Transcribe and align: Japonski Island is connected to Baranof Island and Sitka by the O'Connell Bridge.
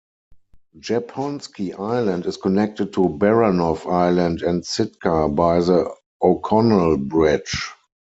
Japonski 0.79 1.77
Island 1.79 2.25
is 2.25 2.35
connected 2.35 2.91
to 2.93 3.01
Baranof 3.01 3.85
Island 3.87 4.41
and 4.41 4.65
Sitka 4.65 5.29
by 5.29 5.59
the 5.59 5.93
O'Connell 6.23 6.97
Bridge. 6.97 7.69